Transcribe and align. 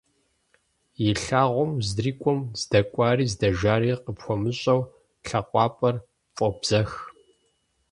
И 1.07 1.09
лъагъуэм 1.21 1.69
уздрикIуэм, 1.79 2.39
здэкIуари 2.59 3.25
здэжари 3.31 3.91
къыпхуэмыщIэу, 4.03 4.81
лъакъуапIэр 5.27 5.95
пфIобзэх. 6.35 6.89